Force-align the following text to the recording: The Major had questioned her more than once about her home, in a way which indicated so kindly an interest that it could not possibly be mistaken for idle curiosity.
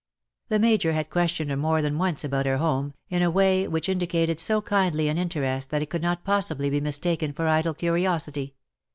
The 0.49 0.57
Major 0.57 0.93
had 0.93 1.11
questioned 1.11 1.51
her 1.51 1.55
more 1.57 1.83
than 1.83 1.99
once 1.99 2.23
about 2.23 2.47
her 2.47 2.57
home, 2.57 2.95
in 3.11 3.21
a 3.21 3.29
way 3.29 3.67
which 3.67 3.87
indicated 3.87 4.39
so 4.39 4.59
kindly 4.59 5.09
an 5.09 5.19
interest 5.19 5.69
that 5.69 5.83
it 5.83 5.91
could 5.91 6.01
not 6.01 6.23
possibly 6.23 6.71
be 6.71 6.81
mistaken 6.81 7.33
for 7.33 7.47
idle 7.47 7.75
curiosity. 7.75 8.55